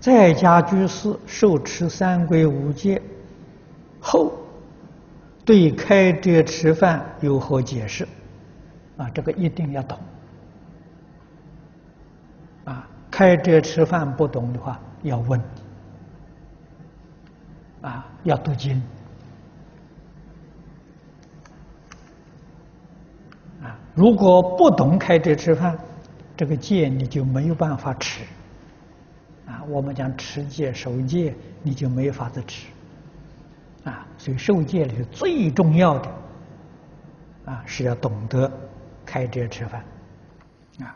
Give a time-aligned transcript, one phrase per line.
[0.00, 3.00] 在家居士受持三规五戒
[4.00, 4.32] 后，
[5.44, 8.08] 对开斋吃饭有何解释？
[8.96, 9.98] 啊，这个一定要懂。
[12.64, 15.38] 啊，开斋吃饭不懂的话，要问。
[17.82, 18.82] 啊，要读经。
[23.62, 25.78] 啊，如果不懂开斋吃饭，
[26.36, 28.24] 这个戒你就没有办法持。
[29.70, 32.66] 我们讲持戒、守戒，你就没法子吃。
[33.84, 36.08] 啊，所以受戒里最重要的，
[37.46, 38.50] 啊，是要懂得
[39.06, 39.82] 开斋吃饭。
[40.80, 40.94] 啊